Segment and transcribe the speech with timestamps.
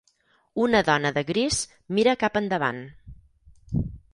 [0.63, 1.59] Una dona de gris
[1.99, 2.81] mira cap endavant.